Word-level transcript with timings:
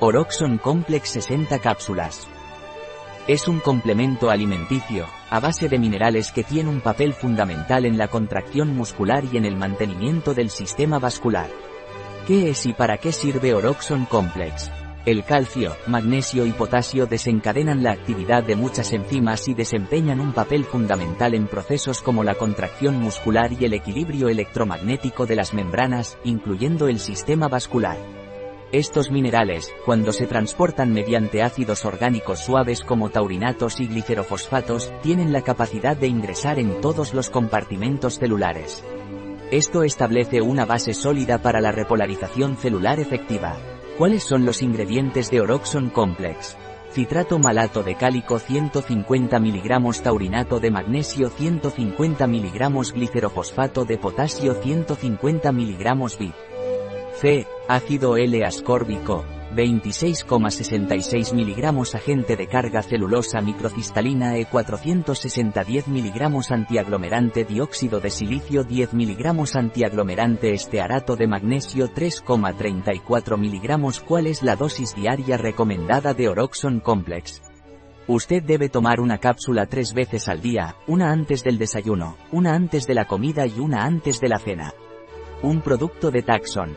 Oroxon 0.00 0.58
Complex 0.58 1.10
60 1.10 1.58
cápsulas. 1.58 2.28
Es 3.26 3.48
un 3.48 3.58
complemento 3.58 4.30
alimenticio, 4.30 5.06
a 5.28 5.40
base 5.40 5.68
de 5.68 5.76
minerales 5.76 6.30
que 6.30 6.44
tiene 6.44 6.70
un 6.70 6.80
papel 6.80 7.14
fundamental 7.14 7.84
en 7.84 7.98
la 7.98 8.06
contracción 8.06 8.76
muscular 8.76 9.24
y 9.24 9.38
en 9.38 9.44
el 9.44 9.56
mantenimiento 9.56 10.34
del 10.34 10.50
sistema 10.50 11.00
vascular. 11.00 11.50
¿Qué 12.28 12.50
es 12.50 12.64
y 12.64 12.74
para 12.74 12.98
qué 12.98 13.10
sirve 13.10 13.54
Oroxon 13.54 14.04
Complex? 14.04 14.70
El 15.04 15.24
calcio, 15.24 15.74
magnesio 15.88 16.46
y 16.46 16.52
potasio 16.52 17.06
desencadenan 17.06 17.82
la 17.82 17.90
actividad 17.90 18.44
de 18.44 18.54
muchas 18.54 18.92
enzimas 18.92 19.48
y 19.48 19.54
desempeñan 19.54 20.20
un 20.20 20.32
papel 20.32 20.64
fundamental 20.64 21.34
en 21.34 21.48
procesos 21.48 22.02
como 22.02 22.22
la 22.22 22.36
contracción 22.36 23.00
muscular 23.00 23.50
y 23.52 23.64
el 23.64 23.72
equilibrio 23.72 24.28
electromagnético 24.28 25.26
de 25.26 25.34
las 25.34 25.54
membranas, 25.54 26.18
incluyendo 26.22 26.86
el 26.86 27.00
sistema 27.00 27.48
vascular. 27.48 28.17
Estos 28.70 29.10
minerales, 29.10 29.72
cuando 29.86 30.12
se 30.12 30.26
transportan 30.26 30.92
mediante 30.92 31.42
ácidos 31.42 31.86
orgánicos 31.86 32.40
suaves 32.40 32.82
como 32.82 33.08
taurinatos 33.08 33.80
y 33.80 33.86
glicerofosfatos, 33.86 34.92
tienen 35.00 35.32
la 35.32 35.40
capacidad 35.40 35.96
de 35.96 36.08
ingresar 36.08 36.58
en 36.58 36.82
todos 36.82 37.14
los 37.14 37.30
compartimentos 37.30 38.18
celulares. 38.18 38.84
Esto 39.50 39.84
establece 39.84 40.42
una 40.42 40.66
base 40.66 40.92
sólida 40.92 41.38
para 41.38 41.62
la 41.62 41.72
repolarización 41.72 42.58
celular 42.58 43.00
efectiva. 43.00 43.56
¿Cuáles 43.96 44.22
son 44.22 44.44
los 44.44 44.60
ingredientes 44.60 45.30
de 45.30 45.40
Oroxon 45.40 45.88
Complex? 45.88 46.58
Citrato 46.90 47.38
malato 47.38 47.82
de 47.82 47.94
cálico 47.94 48.38
150 48.38 49.38
mg 49.40 50.02
taurinato 50.02 50.60
de 50.60 50.70
magnesio 50.70 51.30
150 51.30 52.26
mg 52.26 52.92
glicerofosfato 52.92 53.86
de 53.86 53.96
potasio 53.96 54.52
150 54.52 55.52
mg 55.52 56.18
bit. 56.18 56.34
C. 57.20 57.48
Ácido 57.66 58.16
L-ascórbico, 58.16 59.24
26,66 59.56 61.32
mg 61.32 61.96
agente 61.96 62.36
de 62.36 62.46
carga 62.46 62.80
celulosa 62.80 63.40
microcristalina 63.40 64.36
E460 64.36 65.64
10 65.66 65.88
mg 65.88 66.52
antiaglomerante 66.52 67.44
dióxido 67.44 67.98
de 67.98 68.10
silicio 68.10 68.62
10 68.62 68.92
mg 68.92 69.56
antiaglomerante 69.56 70.52
estearato 70.52 71.16
de 71.16 71.26
magnesio 71.26 71.88
3,34 71.88 73.36
mg 73.36 74.04
¿Cuál 74.06 74.28
es 74.28 74.44
la 74.44 74.54
dosis 74.54 74.94
diaria 74.94 75.36
recomendada 75.36 76.14
de 76.14 76.28
Oroxon 76.28 76.78
Complex? 76.78 77.42
Usted 78.06 78.44
debe 78.44 78.68
tomar 78.68 79.00
una 79.00 79.18
cápsula 79.18 79.66
tres 79.66 79.92
veces 79.92 80.28
al 80.28 80.40
día, 80.40 80.76
una 80.86 81.10
antes 81.10 81.42
del 81.42 81.58
desayuno, 81.58 82.16
una 82.30 82.54
antes 82.54 82.86
de 82.86 82.94
la 82.94 83.06
comida 83.06 83.44
y 83.44 83.58
una 83.58 83.82
antes 83.82 84.20
de 84.20 84.28
la 84.28 84.38
cena. 84.38 84.72
Un 85.42 85.60
producto 85.60 86.10
de 86.10 86.22
Taxon, 86.22 86.76